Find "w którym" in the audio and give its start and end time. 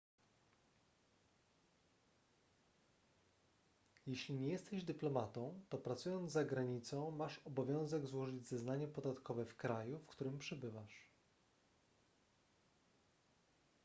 9.99-10.39